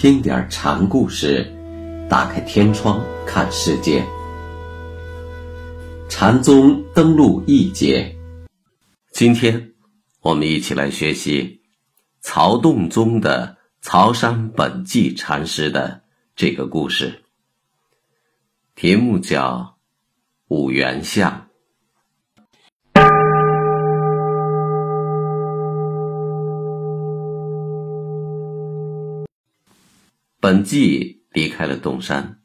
[0.00, 1.44] 听点禅故事，
[2.08, 4.02] 打开天窗看世界。
[6.08, 8.16] 禅宗登陆一节，
[9.12, 9.74] 今天
[10.22, 11.60] 我们一起来学习
[12.22, 16.02] 曹洞宗的曹山本纪禅师的
[16.34, 17.22] 这个故事。
[18.74, 19.76] 题目叫
[20.56, 21.30] 《五缘相》。
[30.40, 32.40] 本纪离开了洞山，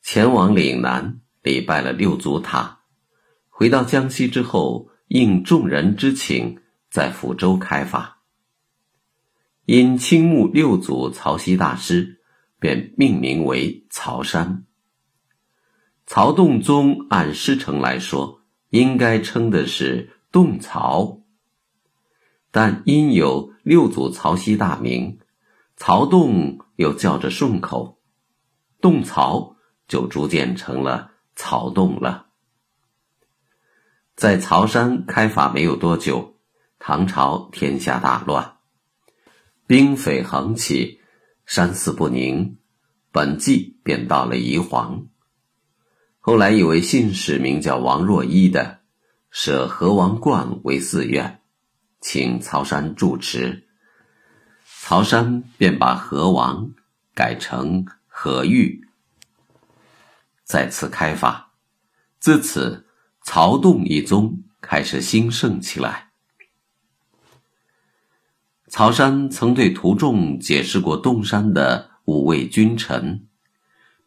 [0.00, 2.80] 前往岭南礼拜了六祖塔，
[3.50, 6.58] 回到江西之后，应众人之请，
[6.90, 8.22] 在福州开法。
[9.66, 12.22] 因倾慕六祖曹溪大师，
[12.58, 14.64] 便命名为曹山。
[16.06, 21.20] 曹洞宗按师承来说，应该称的是洞曹，
[22.50, 25.18] 但因有六祖曹溪大名，
[25.76, 26.60] 曹洞。
[26.76, 28.02] 又叫着顺口，
[28.82, 29.56] 洞曹
[29.88, 32.26] 就逐渐成了曹洞了。
[34.14, 36.36] 在曹山开法没有多久，
[36.78, 38.58] 唐朝天下大乱，
[39.66, 41.00] 兵匪横起，
[41.46, 42.58] 山寺不宁，
[43.10, 45.06] 本纪便到了宜黄。
[46.20, 48.80] 后来一位信使名叫王若一的，
[49.30, 51.40] 设河王观为寺院，
[52.02, 53.65] 请曹山住持。
[54.88, 56.70] 曹山便把河王
[57.12, 58.86] 改成河玉，
[60.44, 61.50] 再次开发，
[62.20, 62.86] 自此
[63.24, 66.10] 曹洞一宗开始兴盛起来。
[68.68, 73.26] 曹山曾对徒众解释过洞山的五位君臣，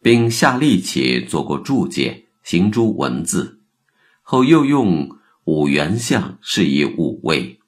[0.00, 3.60] 并下力气做过注解，行诸文字，
[4.22, 7.60] 后又用五元相示意五位。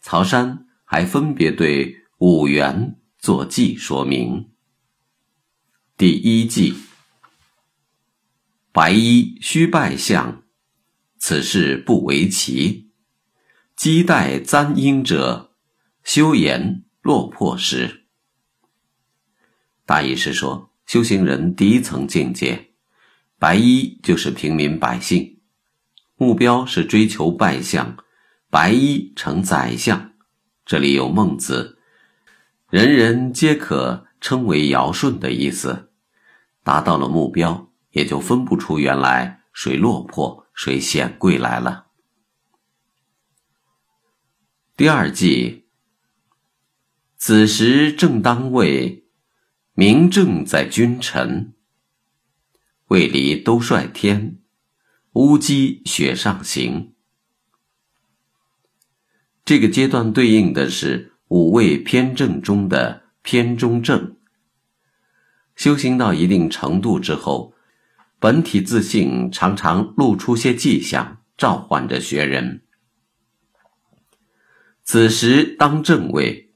[0.00, 0.66] 曹山。
[0.92, 4.50] 还分别对五缘作记说明。
[5.96, 6.74] 第一记：
[8.72, 10.42] 白衣须拜相，
[11.16, 12.90] 此事不为奇。
[13.74, 15.54] 积带簪缨者，
[16.04, 18.04] 修言落魄时。
[19.86, 22.74] 大意是说，修行人第一层境界，
[23.38, 25.40] 白衣就是平民百姓，
[26.16, 27.96] 目标是追求拜相，
[28.50, 30.11] 白衣成宰相。
[30.64, 31.78] 这里有孟子，
[32.70, 35.90] 人人皆可称为尧舜的意思。
[36.62, 41.86] 达到了目标，也就分不出原来谁落魄谁显贵来了。
[44.76, 45.66] 第二季，
[47.16, 49.06] 此时正当位，
[49.74, 51.54] 明正在君臣，
[52.86, 54.38] 未离都率天，
[55.14, 56.91] 乌鸡雪上行。
[59.44, 64.16] 这个阶段对应的是五位偏正中的偏中正。
[65.56, 67.52] 修行到一定程度之后，
[68.18, 72.62] 本体自信常常露出些迹象，召唤着学人。
[74.84, 76.52] 此时当正位，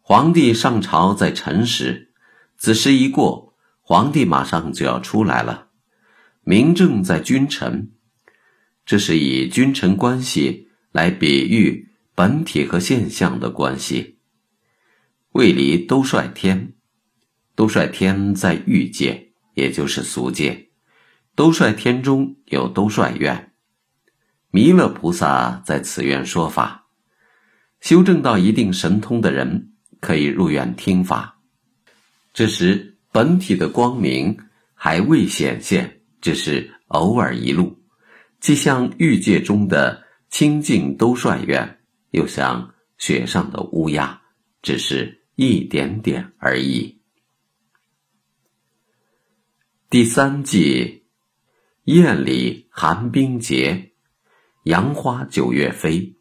[0.00, 2.12] 皇帝上朝在辰时，
[2.56, 5.68] 子时一过，皇帝马上就要出来了。
[6.42, 7.92] 明正在君臣，
[8.84, 11.93] 这是以君臣关系来比喻。
[12.14, 14.18] 本体和现象的关系，
[15.32, 16.74] 位离都率天，
[17.56, 20.70] 都率天在欲界，也就是俗界。
[21.34, 23.52] 都率天中有都率院，
[24.52, 26.86] 弥勒菩萨在此院说法。
[27.80, 31.36] 修正到一定神通的人可以入院听法。
[32.32, 34.38] 这时本体的光明
[34.72, 37.76] 还未显现，只是偶尔一露，
[38.38, 40.00] 既像欲界中的
[40.30, 41.80] 清净都率院。
[42.14, 44.22] 又像雪上的乌鸦，
[44.62, 47.00] 只是一点点而已。
[49.90, 51.06] 第三季，
[51.86, 53.94] 雁里寒冰结，
[54.62, 56.16] 杨花九月飞。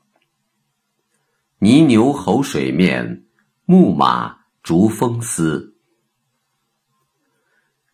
[1.60, 3.28] 泥牛吼水面，
[3.66, 5.78] 木马逐风丝。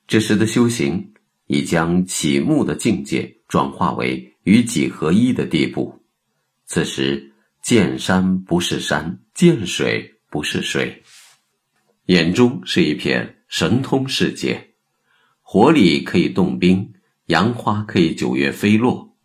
[0.07, 1.13] 这时的修行
[1.47, 6.01] 已将起木的境界转化为与己合一的地步。
[6.65, 7.25] 此时。
[7.61, 11.03] 见山不是山，见水不是水，
[12.05, 14.73] 眼中是一片神通世界。
[15.41, 16.93] 火里可以冻冰，
[17.25, 19.15] 杨花可以九月飞落，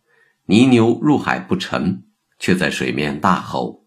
[0.45, 2.03] 泥牛入海不沉，
[2.37, 3.85] 却在水面大吼；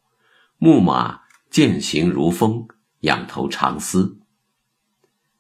[0.57, 2.67] 木马渐行如风，
[3.01, 4.19] 仰头长嘶。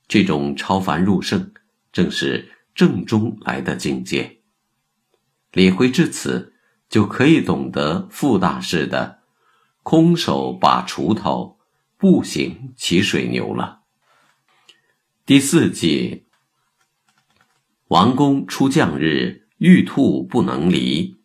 [0.06, 1.52] 这种超凡入圣，
[1.92, 4.40] 正是正中来的境界。
[5.52, 6.54] 理会至此。
[6.88, 9.20] 就可以懂得傅大师的
[9.82, 11.58] “空手把锄头，
[11.96, 13.82] 步行骑水牛”了。
[15.26, 16.26] 第四季，
[17.88, 21.18] 王公出将日，玉兔不能离。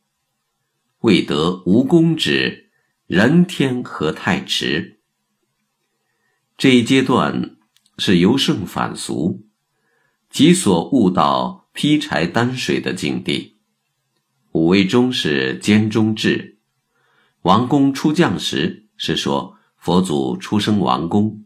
[0.99, 2.71] 未得无功止，
[3.07, 5.01] 人天何太迟？
[6.57, 7.57] 这一阶段
[7.97, 9.45] 是由盛反俗，
[10.29, 13.52] 己所悟到劈柴担水的境地。
[14.53, 16.59] 五位中是兼中制，
[17.41, 21.43] 王公出将时是说佛祖出生王宫，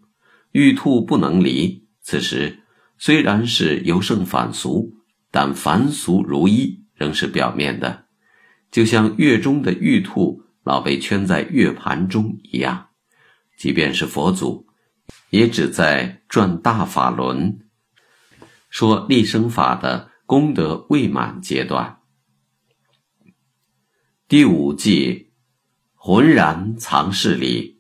[0.52, 1.88] 玉兔不能离。
[2.02, 2.64] 此时
[2.98, 4.98] 虽然是由盛反俗，
[5.32, 8.08] 但凡俗如一仍是表面的。
[8.72, 12.90] 就像月中的玉兔老被圈在月盘中一样，
[13.58, 14.68] 即便是佛祖，
[15.30, 17.58] 也只在转大法轮，
[18.70, 21.97] 说立生法的功德未满阶段。
[24.30, 25.32] 第五季，
[25.96, 27.80] 浑然藏室里，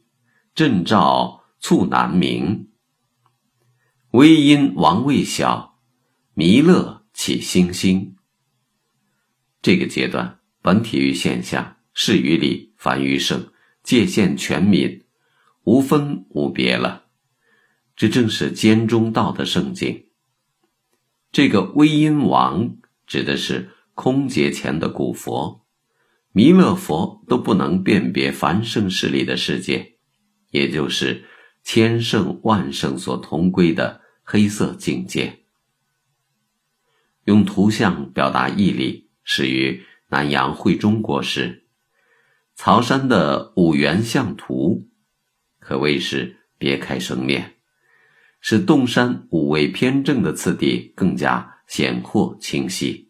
[0.56, 2.70] 正照促难明。
[4.12, 5.82] 微因王未晓，
[6.34, 8.16] 弥勒起星星。
[9.62, 10.40] 这个阶段。
[10.62, 13.52] 本体育现象，是于理，凡于圣，
[13.84, 15.04] 界限全民，
[15.64, 17.08] 无分无别了。
[17.94, 20.08] 这正是兼中道的圣境。
[21.30, 25.67] 这个微音王指的是空劫前的古佛，
[26.38, 29.94] 弥勒佛都不能辨别凡圣势力的世界，
[30.52, 31.26] 也就是
[31.64, 35.40] 千圣万圣所同归的黑色境界。
[37.26, 39.82] 用图像表达义理，始于。
[40.10, 41.66] 南阳会中国时，
[42.56, 44.88] 曹山的五元象图
[45.60, 47.56] 可谓是别开生面，
[48.40, 53.10] 使洞山五位偏正的次第更加显阔清晰。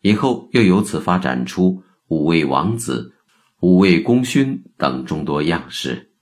[0.00, 3.14] 以后又由此发展出五位王子、
[3.60, 6.12] 五位功勋等众多样式。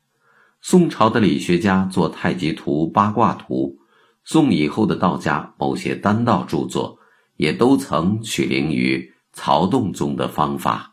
[0.60, 3.78] 宋朝的理学家做太极图、八卦图，
[4.24, 6.98] 宋以后的道家某些丹道著作
[7.36, 9.10] 也都曾取灵于。
[9.34, 10.91] 曹洞宗的方法。